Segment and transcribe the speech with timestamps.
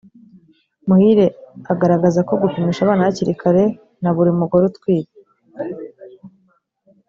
[0.87, 1.25] Muhire
[1.71, 3.63] agaraza ko gupimisha abana hakiri kare
[4.01, 5.17] na buri mugore utwite